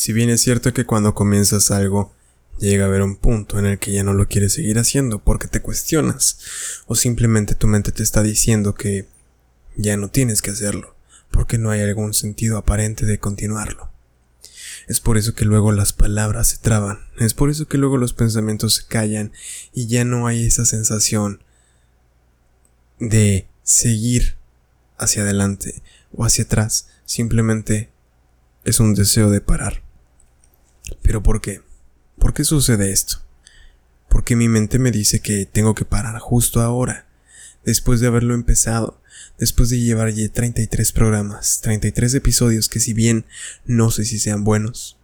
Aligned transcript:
Si 0.00 0.12
bien 0.12 0.30
es 0.30 0.42
cierto 0.42 0.72
que 0.72 0.86
cuando 0.86 1.12
comienzas 1.12 1.72
algo, 1.72 2.14
llega 2.60 2.84
a 2.84 2.86
haber 2.86 3.02
un 3.02 3.16
punto 3.16 3.58
en 3.58 3.66
el 3.66 3.80
que 3.80 3.90
ya 3.90 4.04
no 4.04 4.14
lo 4.14 4.28
quieres 4.28 4.52
seguir 4.52 4.78
haciendo 4.78 5.18
porque 5.18 5.48
te 5.48 5.60
cuestionas 5.60 6.38
o 6.86 6.94
simplemente 6.94 7.56
tu 7.56 7.66
mente 7.66 7.90
te 7.90 8.04
está 8.04 8.22
diciendo 8.22 8.76
que 8.76 9.08
ya 9.74 9.96
no 9.96 10.08
tienes 10.08 10.40
que 10.40 10.52
hacerlo 10.52 10.94
porque 11.32 11.58
no 11.58 11.70
hay 11.70 11.80
algún 11.80 12.14
sentido 12.14 12.58
aparente 12.58 13.06
de 13.06 13.18
continuarlo. 13.18 13.90
Es 14.86 15.00
por 15.00 15.18
eso 15.18 15.34
que 15.34 15.44
luego 15.44 15.72
las 15.72 15.92
palabras 15.92 16.46
se 16.46 16.58
traban, 16.58 17.00
es 17.18 17.34
por 17.34 17.50
eso 17.50 17.66
que 17.66 17.76
luego 17.76 17.96
los 17.96 18.12
pensamientos 18.12 18.76
se 18.76 18.86
callan 18.86 19.32
y 19.72 19.88
ya 19.88 20.04
no 20.04 20.28
hay 20.28 20.46
esa 20.46 20.64
sensación 20.64 21.42
de 23.00 23.48
seguir 23.64 24.36
hacia 24.96 25.22
adelante 25.22 25.82
o 26.12 26.24
hacia 26.24 26.44
atrás, 26.44 26.86
simplemente 27.04 27.90
es 28.62 28.78
un 28.78 28.94
deseo 28.94 29.30
de 29.30 29.40
parar. 29.40 29.87
¿Pero 31.02 31.22
por 31.22 31.40
qué? 31.40 31.62
¿Por 32.18 32.34
qué 32.34 32.44
sucede 32.44 32.90
esto? 32.90 33.18
Porque 34.08 34.36
mi 34.36 34.48
mente 34.48 34.78
me 34.78 34.90
dice 34.90 35.20
que 35.20 35.46
tengo 35.46 35.74
que 35.74 35.84
parar 35.84 36.18
justo 36.18 36.60
ahora, 36.60 37.06
después 37.64 38.00
de 38.00 38.06
haberlo 38.06 38.34
empezado, 38.34 39.00
después 39.38 39.70
de 39.70 39.80
llevar 39.80 40.10
ya 40.10 40.28
33 40.28 40.92
programas, 40.92 41.60
33 41.60 42.14
episodios 42.14 42.68
que 42.68 42.80
si 42.80 42.94
bien 42.94 43.26
no 43.66 43.90
sé 43.90 44.04
si 44.04 44.18
sean 44.18 44.44
buenos, 44.44 44.98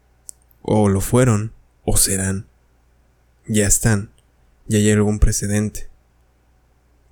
o 0.63 0.89
lo 0.89 1.01
fueron, 1.01 1.53
o 1.85 1.97
serán, 1.97 2.47
ya 3.47 3.67
están, 3.67 4.11
ya 4.67 4.79
hay 4.79 4.91
algún 4.91 5.19
precedente. 5.19 5.91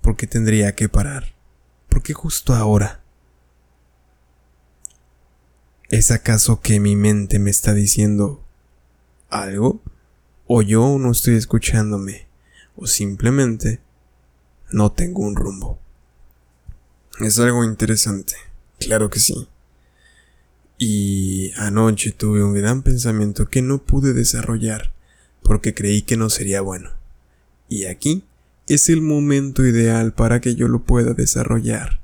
¿Por 0.01 0.17
qué 0.17 0.27
tendría 0.27 0.75
que 0.75 0.89
parar? 0.89 1.35
¿Por 1.87 2.01
qué 2.01 2.13
justo 2.13 2.53
ahora? 2.53 3.03
¿Es 5.89 6.09
acaso 6.09 6.59
que 6.59 6.79
mi 6.79 6.95
mente 6.95 7.37
me 7.37 7.51
está 7.51 7.73
diciendo 7.73 8.42
algo, 9.41 9.81
o 10.47 10.61
yo 10.61 10.97
no 10.99 11.11
estoy 11.11 11.35
escuchándome, 11.35 12.27
o 12.75 12.87
simplemente 12.87 13.79
no 14.71 14.91
tengo 14.91 15.23
un 15.23 15.35
rumbo. 15.35 15.79
Es 17.19 17.39
algo 17.39 17.63
interesante, 17.63 18.35
claro 18.79 19.09
que 19.09 19.19
sí. 19.19 19.47
Y 20.77 21.51
anoche 21.55 22.11
tuve 22.11 22.43
un 22.43 22.53
gran 22.53 22.81
pensamiento 22.81 23.49
que 23.49 23.61
no 23.61 23.83
pude 23.83 24.13
desarrollar 24.13 24.91
porque 25.43 25.73
creí 25.73 26.01
que 26.01 26.17
no 26.17 26.29
sería 26.29 26.61
bueno. 26.61 26.91
Y 27.69 27.85
aquí 27.85 28.23
es 28.67 28.89
el 28.89 29.01
momento 29.01 29.65
ideal 29.65 30.13
para 30.13 30.41
que 30.41 30.55
yo 30.55 30.67
lo 30.67 30.83
pueda 30.83 31.13
desarrollar. 31.13 32.01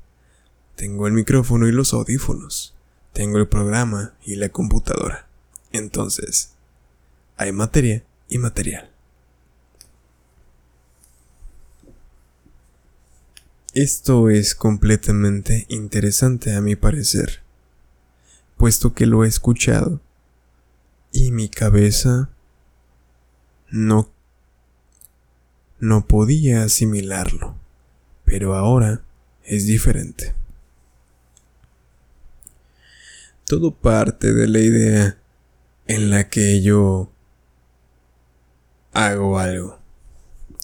Tengo 0.76 1.06
el 1.06 1.12
micrófono 1.12 1.68
y 1.68 1.72
los 1.72 1.92
audífonos. 1.92 2.74
Tengo 3.12 3.38
el 3.38 3.48
programa 3.48 4.14
y 4.24 4.36
la 4.36 4.50
computadora. 4.50 5.26
Entonces, 5.72 6.52
hay 7.40 7.52
materia 7.52 8.04
y 8.28 8.36
material. 8.36 8.90
Esto 13.72 14.28
es 14.28 14.54
completamente 14.54 15.64
interesante 15.70 16.54
a 16.54 16.60
mi 16.60 16.76
parecer, 16.76 17.40
puesto 18.58 18.92
que 18.92 19.06
lo 19.06 19.24
he 19.24 19.28
escuchado 19.28 20.02
y 21.12 21.30
mi 21.30 21.48
cabeza 21.48 22.28
no 23.70 24.10
no 25.78 26.06
podía 26.06 26.64
asimilarlo, 26.64 27.56
pero 28.26 28.54
ahora 28.54 29.00
es 29.44 29.64
diferente. 29.64 30.34
Todo 33.46 33.74
parte 33.74 34.34
de 34.34 34.46
la 34.46 34.58
idea 34.58 35.18
en 35.86 36.10
la 36.10 36.28
que 36.28 36.60
yo 36.60 37.10
hago 39.06 39.38
algo, 39.38 39.78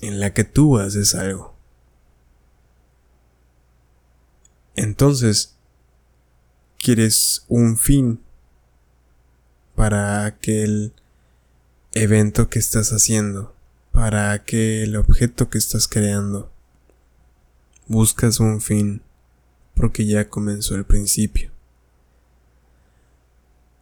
en 0.01 0.21
la 0.21 0.33
que 0.33 0.45
tú 0.45 0.79
haces 0.79 1.15
algo. 1.15 1.55
Entonces, 4.75 5.57
quieres 6.79 7.45
un 7.49 7.79
fin 7.79 8.21
para 9.75 10.27
aquel 10.27 10.93
evento 11.93 12.51
que 12.51 12.59
estás 12.59 12.93
haciendo, 12.93 13.55
para 13.93 14.33
aquel 14.33 14.97
objeto 14.97 15.49
que 15.49 15.59
estás 15.59 15.89
creando. 15.89 16.53
Buscas 17.89 18.41
un 18.41 18.61
fin 18.61 19.03
porque 19.75 20.07
ya 20.07 20.29
comenzó 20.29 20.75
el 20.75 20.85
principio. 20.85 21.51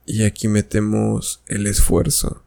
Y 0.07 0.25
aquí 0.25 0.49
metemos 0.49 1.43
el 1.47 1.67
esfuerzo 1.67 2.44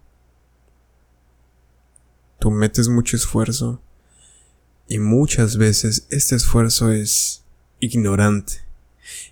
tú 2.47 2.51
metes 2.51 2.87
mucho 2.87 3.17
esfuerzo 3.17 3.81
y 4.87 4.99
muchas 4.99 5.57
veces 5.57 6.07
este 6.11 6.37
esfuerzo 6.37 6.93
es 6.93 7.43
ignorante, 7.81 8.61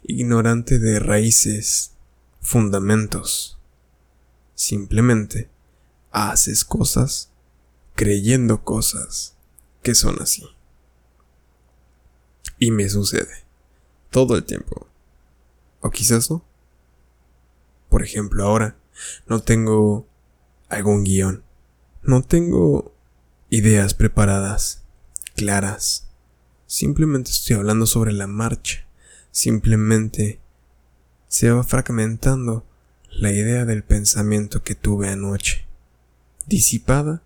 ignorante 0.03 0.79
de 0.79 0.99
raíces, 0.99 1.93
fundamentos. 2.41 3.57
Simplemente 4.53 5.49
haces 6.11 6.65
cosas 6.65 7.31
creyendo 7.93 8.65
cosas 8.65 9.37
que 9.81 9.95
son 9.95 10.21
así. 10.21 10.43
Y 12.59 12.71
me 12.71 12.89
sucede 12.89 13.45
todo 14.09 14.35
el 14.35 14.43
tiempo. 14.43 14.89
O 15.79 15.89
quizás 15.89 16.29
no. 16.29 16.43
Por 17.87 18.03
ejemplo, 18.03 18.43
ahora 18.43 18.77
no 19.25 19.41
tengo 19.41 20.05
algún 20.67 21.05
guion. 21.05 21.45
No 22.03 22.21
tengo 22.21 22.94
ideas 23.49 23.93
preparadas, 23.93 24.83
claras. 25.35 26.07
Simplemente 26.65 27.31
estoy 27.31 27.55
hablando 27.55 27.85
sobre 27.85 28.11
la 28.11 28.27
marcha. 28.27 28.85
Simplemente 29.31 30.39
se 31.27 31.51
va 31.51 31.63
fragmentando 31.63 32.65
la 33.09 33.31
idea 33.31 33.65
del 33.65 33.83
pensamiento 33.83 34.63
que 34.63 34.75
tuve 34.75 35.09
anoche, 35.09 35.65
disipada 36.47 37.21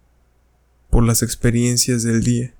por 0.89 1.03
las 1.03 1.23
experiencias 1.23 2.03
del 2.03 2.23
día, 2.23 2.53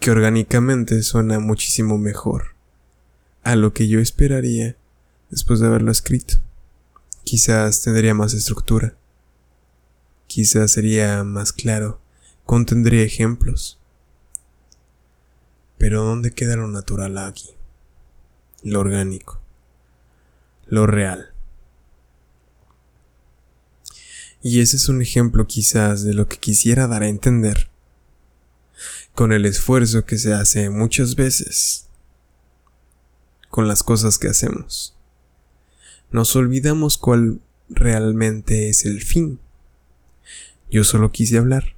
que 0.00 0.10
orgánicamente 0.10 1.02
suena 1.02 1.38
muchísimo 1.38 1.98
mejor 1.98 2.54
a 3.42 3.56
lo 3.56 3.72
que 3.72 3.88
yo 3.88 4.00
esperaría 4.00 4.76
después 5.30 5.60
de 5.60 5.66
haberlo 5.66 5.92
escrito. 5.92 6.36
Quizás 7.22 7.82
tendría 7.82 8.14
más 8.14 8.34
estructura 8.34 8.96
Quizás 10.34 10.72
sería 10.72 11.22
más 11.22 11.52
claro, 11.52 12.00
contendría 12.44 13.04
ejemplos. 13.04 13.78
Pero 15.78 16.02
¿dónde 16.02 16.32
queda 16.32 16.56
lo 16.56 16.66
natural 16.66 17.18
aquí? 17.18 17.50
Lo 18.64 18.80
orgánico, 18.80 19.40
lo 20.66 20.88
real. 20.88 21.32
Y 24.42 24.58
ese 24.58 24.74
es 24.74 24.88
un 24.88 25.02
ejemplo 25.02 25.46
quizás 25.46 26.02
de 26.02 26.14
lo 26.14 26.26
que 26.26 26.38
quisiera 26.38 26.88
dar 26.88 27.04
a 27.04 27.08
entender, 27.08 27.70
con 29.14 29.32
el 29.32 29.46
esfuerzo 29.46 30.04
que 30.04 30.18
se 30.18 30.34
hace 30.34 30.68
muchas 30.68 31.14
veces, 31.14 31.86
con 33.50 33.68
las 33.68 33.84
cosas 33.84 34.18
que 34.18 34.26
hacemos. 34.26 34.96
Nos 36.10 36.34
olvidamos 36.34 36.98
cuál 36.98 37.40
realmente 37.68 38.68
es 38.68 38.84
el 38.84 39.00
fin 39.00 39.38
yo 40.74 40.82
solo 40.82 41.12
quise 41.12 41.38
hablar. 41.38 41.76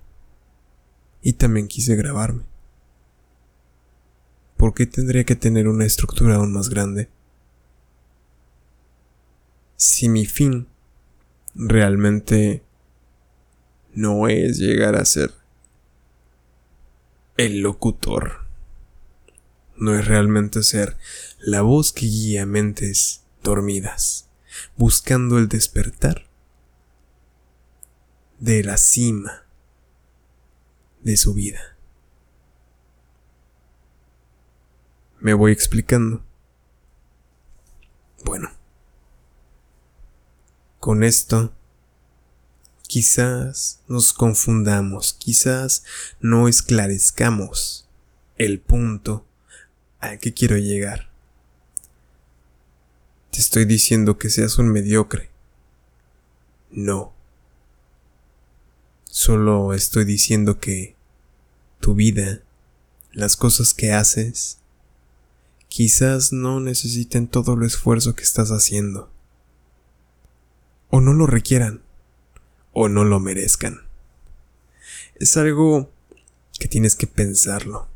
Y 1.21 1.35
también 1.35 1.69
quise 1.69 1.97
grabarme. 1.97 2.45
¿Por 4.57 4.73
qué 4.73 4.87
tendría 4.87 5.25
que 5.25 5.37
tener 5.37 5.69
una 5.69 5.85
estructura 5.85 6.37
aún 6.37 6.55
más 6.55 6.71
grande? 6.71 7.11
Si 9.77 10.09
mi 10.09 10.25
fin 10.25 10.67
realmente 11.55 12.63
no 13.93 14.29
es 14.29 14.57
llegar 14.57 14.97
a 14.97 15.05
ser 15.05 15.35
el 17.37 17.61
locutor, 17.61 18.47
no 19.77 19.95
es 19.95 20.07
realmente 20.07 20.63
ser 20.63 20.97
la 21.39 21.61
voz 21.61 21.93
que 21.93 22.07
guía 22.07 22.47
mentes 22.47 23.25
dormidas, 23.43 24.31
buscando 24.75 25.37
el 25.37 25.49
despertar 25.49 26.26
de 28.39 28.63
la 28.63 28.77
cima 28.77 29.45
de 31.03 31.17
su 31.17 31.35
vida. 31.35 31.77
Me 35.21 35.35
voy 35.35 35.53
explicando. 35.53 36.25
Bueno, 38.25 38.51
con 40.81 41.03
esto 41.05 41.53
quizás 42.87 43.83
nos 43.89 44.13
confundamos, 44.13 45.13
quizás 45.15 45.85
no 46.21 46.49
esclarezcamos 46.49 47.89
el 48.37 48.61
punto 48.61 49.27
al 50.01 50.19
que 50.19 50.35
quiero 50.35 50.57
llegar. 50.57 51.11
te 53.31 53.41
estoy 53.41 53.65
diciendo 53.65 54.17
que 54.19 54.31
seas 54.31 54.59
un 54.59 54.69
mediocre. 54.69 55.31
No. 56.71 57.16
Solo 59.19 59.73
estoy 59.73 60.05
diciendo 60.05 60.61
que 60.61 60.95
tu 61.81 61.95
vida, 61.95 62.43
las 63.13 63.35
cosas 63.35 63.73
que 63.73 63.91
haces, 63.91 64.59
quizás 65.69 66.35
no 66.35 66.61
necesiten 66.61 67.27
todo 67.27 67.55
el 67.55 67.63
esfuerzo 67.63 68.15
que 68.15 68.25
estás 68.25 68.51
haciendo. 68.51 69.11
O 70.91 71.01
no 71.01 71.15
lo 71.15 71.27
requieran, 71.27 71.81
o 72.75 72.91
no 72.91 73.05
lo 73.05 73.19
merezcan. 73.19 73.87
Es 75.15 75.39
algo 75.39 75.91
que 76.59 76.69
tienes 76.69 76.95
que 76.95 77.07
pensarlo, 77.07 77.89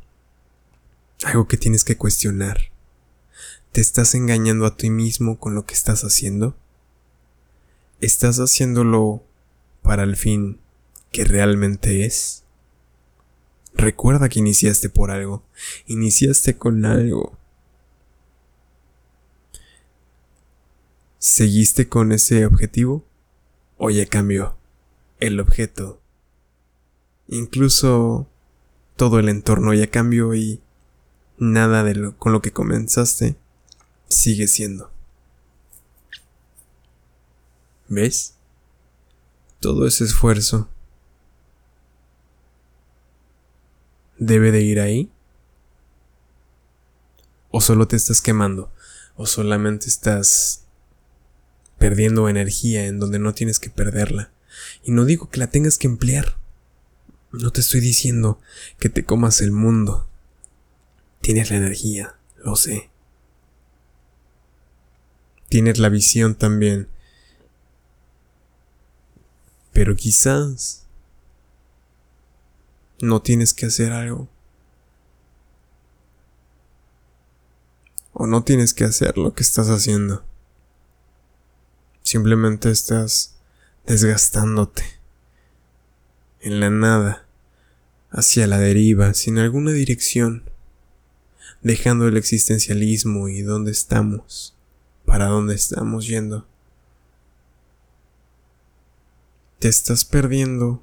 algo 1.23 1.47
que 1.47 1.57
tienes 1.57 1.83
que 1.83 1.97
cuestionar. 1.97 2.71
¿Te 3.71 3.79
estás 3.79 4.15
engañando 4.15 4.65
a 4.65 4.75
ti 4.75 4.89
mismo 4.89 5.39
con 5.39 5.53
lo 5.53 5.67
que 5.67 5.75
estás 5.75 6.03
haciendo? 6.03 6.57
¿Estás 7.99 8.39
haciéndolo 8.39 9.23
para 9.83 10.01
el 10.01 10.15
fin 10.15 10.60
que 11.11 11.25
realmente 11.25 12.05
es? 12.05 12.43
Recuerda 13.73 14.29
que 14.29 14.39
iniciaste 14.39 14.89
por 14.89 15.11
algo, 15.11 15.43
iniciaste 15.87 16.57
con 16.57 16.85
algo. 16.85 17.37
¿Seguiste 21.19 21.87
con 21.87 22.11
ese 22.11 22.45
objetivo? 22.45 23.05
¿O 23.77 23.89
ya 23.89 24.05
cambió 24.05 24.57
el 25.19 25.39
objeto? 25.39 26.01
Incluso 27.27 28.27
todo 28.95 29.19
el 29.19 29.29
entorno 29.29 29.73
ya 29.73 29.87
cambió 29.87 30.33
y 30.35 30.61
nada 31.37 31.83
de 31.83 31.95
lo 31.95 32.17
con 32.17 32.33
lo 32.33 32.41
que 32.41 32.51
comenzaste 32.51 33.35
sigue 34.09 34.47
siendo. 34.47 34.91
¿Ves? 37.87 38.35
Todo 39.59 39.87
ese 39.87 40.03
esfuerzo 40.03 40.69
debe 44.21 44.53
de 44.53 44.61
ir 44.61 44.79
ahí. 44.79 45.11
O 47.49 47.59
solo 47.59 47.87
te 47.87 47.97
estás 47.97 48.21
quemando. 48.21 48.71
O 49.17 49.25
solamente 49.25 49.87
estás 49.87 50.63
perdiendo 51.77 52.29
energía 52.29 52.85
en 52.85 52.99
donde 52.99 53.19
no 53.19 53.33
tienes 53.33 53.59
que 53.59 53.69
perderla. 53.69 54.31
Y 54.83 54.91
no 54.91 55.03
digo 55.03 55.29
que 55.29 55.39
la 55.39 55.47
tengas 55.47 55.77
que 55.77 55.87
emplear. 55.87 56.37
No 57.33 57.51
te 57.51 57.59
estoy 57.59 57.81
diciendo 57.81 58.39
que 58.79 58.89
te 58.89 59.03
comas 59.03 59.41
el 59.41 59.51
mundo. 59.51 60.07
Tienes 61.19 61.49
la 61.49 61.57
energía, 61.57 62.15
lo 62.37 62.55
sé. 62.55 62.89
Tienes 65.49 65.79
la 65.79 65.89
visión 65.89 66.35
también 66.35 66.87
pero 69.73 69.95
quizás 69.95 70.80
no 73.01 73.21
tienes 73.21 73.53
que 73.53 73.65
hacer 73.65 73.91
algo. 73.91 74.29
O 78.13 78.27
no 78.27 78.43
tienes 78.43 78.73
que 78.73 78.83
hacer 78.83 79.17
lo 79.17 79.33
que 79.33 79.43
estás 79.43 79.69
haciendo. 79.69 80.23
Simplemente 82.03 82.71
estás 82.71 83.35
desgastándote 83.85 84.83
en 86.41 86.59
la 86.59 86.69
nada, 86.69 87.25
hacia 88.09 88.47
la 88.47 88.57
deriva, 88.57 89.13
sin 89.13 89.37
alguna 89.37 89.71
dirección, 89.71 90.43
dejando 91.61 92.07
el 92.07 92.17
existencialismo 92.17 93.29
y 93.29 93.41
dónde 93.41 93.71
estamos, 93.71 94.55
para 95.05 95.27
dónde 95.27 95.55
estamos 95.55 96.07
yendo. 96.07 96.47
¿Te 99.59 99.69
estás 99.69 100.03
perdiendo 100.03 100.81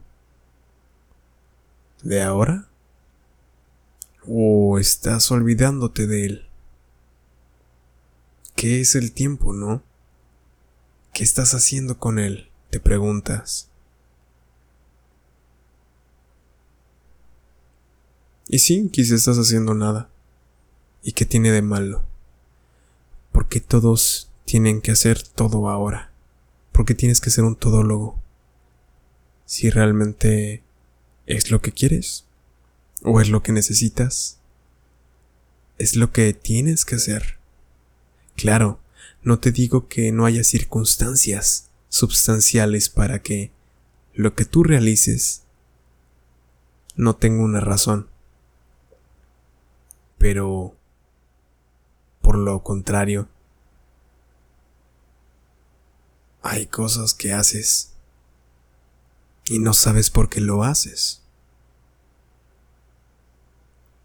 de 2.02 2.22
ahora? 2.22 2.68
¿O 4.26 4.78
estás 4.78 5.30
olvidándote 5.30 6.06
de 6.06 6.26
él? 6.26 6.46
¿Qué 8.54 8.80
es 8.80 8.94
el 8.94 9.12
tiempo, 9.12 9.52
no? 9.52 9.82
¿Qué 11.12 11.24
estás 11.24 11.54
haciendo 11.54 11.98
con 11.98 12.18
él? 12.18 12.50
Te 12.70 12.80
preguntas. 12.80 13.70
Y 18.48 18.58
sí, 18.60 18.88
quizás 18.92 19.12
estás 19.12 19.38
haciendo 19.38 19.74
nada. 19.74 20.10
¿Y 21.02 21.12
qué 21.12 21.24
tiene 21.24 21.50
de 21.50 21.62
malo? 21.62 22.02
¿Por 23.32 23.48
qué 23.48 23.60
todos 23.60 24.30
tienen 24.44 24.80
que 24.80 24.90
hacer 24.90 25.22
todo 25.22 25.68
ahora? 25.68 26.10
¿Por 26.72 26.84
qué 26.84 26.94
tienes 26.94 27.20
que 27.20 27.30
ser 27.30 27.44
un 27.44 27.56
todólogo? 27.56 28.18
si 29.48 29.70
realmente 29.70 30.62
es 31.28 31.50
lo 31.50 31.60
que 31.60 31.72
quieres 31.72 32.24
o 33.02 33.20
es 33.20 33.28
lo 33.28 33.42
que 33.42 33.52
necesitas. 33.52 34.38
Es 35.76 35.94
lo 35.94 36.10
que 36.10 36.32
tienes 36.32 36.84
que 36.84 36.96
hacer. 36.96 37.38
Claro, 38.34 38.80
no 39.22 39.38
te 39.38 39.52
digo 39.52 39.88
que 39.88 40.10
no 40.10 40.24
haya 40.24 40.42
circunstancias 40.42 41.68
substanciales 41.90 42.88
para 42.88 43.22
que 43.22 43.52
lo 44.14 44.34
que 44.34 44.46
tú 44.46 44.64
realices 44.64 45.42
no 46.96 47.14
tenga 47.16 47.44
una 47.44 47.60
razón. 47.60 48.08
Pero, 50.16 50.74
por 52.22 52.38
lo 52.38 52.64
contrario, 52.64 53.28
hay 56.42 56.66
cosas 56.66 57.12
que 57.12 57.32
haces 57.32 57.92
y 59.48 59.58
no 59.58 59.72
sabes 59.72 60.10
por 60.10 60.28
qué 60.28 60.40
lo 60.40 60.62
haces. 60.62 61.22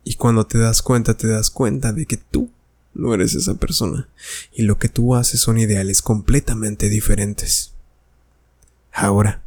Y 0.04 0.16
cuando 0.16 0.46
te 0.46 0.58
das 0.58 0.82
cuenta, 0.82 1.16
te 1.16 1.28
das 1.28 1.50
cuenta 1.50 1.94
de 1.94 2.06
que 2.06 2.18
tú 2.18 2.52
no 2.94 3.14
eres 3.14 3.34
esa 3.34 3.56
persona 3.56 4.10
y 4.52 4.64
lo 4.64 4.78
que 4.78 4.90
tú 4.90 5.16
haces 5.16 5.40
son 5.40 5.58
ideales 5.58 6.02
completamente 6.02 6.90
diferentes. 6.90 7.74
Ahora, 8.92 9.44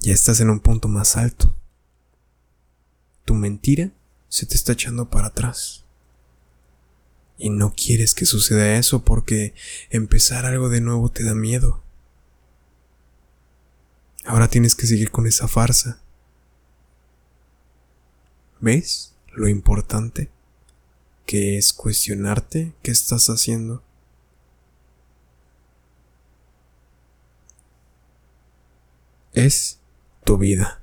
ya 0.00 0.12
estás 0.12 0.40
en 0.40 0.50
un 0.50 0.60
punto 0.60 0.88
más 0.88 1.16
alto. 1.16 1.54
Tu 3.24 3.34
mentira 3.34 3.92
se 4.28 4.46
te 4.46 4.54
está 4.54 4.72
echando 4.72 5.10
para 5.10 5.28
atrás. 5.28 5.84
Y 7.38 7.50
no 7.50 7.74
quieres 7.76 8.14
que 8.14 8.26
suceda 8.26 8.78
eso 8.78 9.04
porque 9.04 9.54
empezar 9.90 10.46
algo 10.46 10.68
de 10.68 10.80
nuevo 10.80 11.10
te 11.10 11.24
da 11.24 11.34
miedo. 11.34 11.82
Ahora 14.24 14.48
tienes 14.48 14.74
que 14.74 14.86
seguir 14.86 15.10
con 15.10 15.26
esa 15.26 15.48
farsa. 15.48 16.00
¿Ves 18.60 19.14
lo 19.32 19.48
importante 19.48 20.30
que 21.26 21.58
es 21.58 21.72
cuestionarte 21.72 22.74
qué 22.82 22.90
estás 22.90 23.28
haciendo? 23.28 23.82
Es 29.32 29.80
tu 30.24 30.38
vida. 30.38 30.82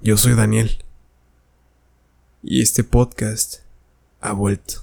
Yo 0.00 0.16
soy 0.16 0.34
Daniel. 0.34 0.84
Y 2.42 2.62
este 2.62 2.82
podcast 2.82 3.60
ha 4.20 4.32
vuelto. 4.32 4.82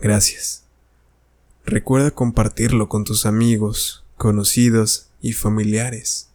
Gracias. 0.00 0.64
Recuerda 1.64 2.10
compartirlo 2.10 2.88
con 2.88 3.04
tus 3.04 3.26
amigos, 3.26 4.04
conocidos 4.20 5.08
y 5.22 5.32
familiares. 5.32 6.28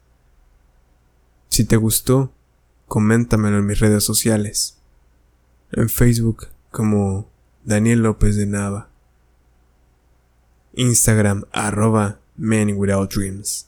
Si 1.49 1.65
te 1.65 1.75
gustó, 1.75 2.33
coméntamelo 2.87 3.59
en 3.59 3.67
mis 3.67 3.79
redes 3.79 4.03
sociales. 4.03 4.79
En 5.71 5.89
Facebook 5.89 6.47
como 6.71 7.29
Daniel 7.63 7.99
López 7.99 8.37
de 8.37 8.47
Nava. 8.47 8.89
Instagram 10.73 11.43
arroba 11.51 12.19
Man 12.35 12.73
Without 12.75 13.13
Dreams. 13.13 13.67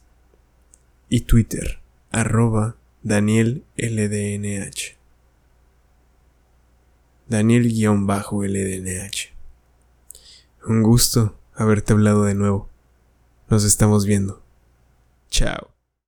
Y 1.10 1.22
Twitter 1.22 1.80
arroba 2.10 2.76
Daniel 3.04 3.66
LDNH. 3.78 4.98
Daniel-LDNH. 7.28 9.32
Un 10.66 10.82
gusto 10.82 11.38
haberte 11.54 11.94
hablado 11.94 12.24
de 12.24 12.34
nuevo. 12.34 12.68
Nos 13.50 13.63
estamos 13.63 14.06
viendo. 14.06 14.42
Chao. 15.30 15.77